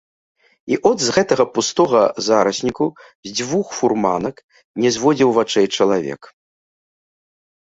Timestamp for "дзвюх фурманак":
3.41-4.35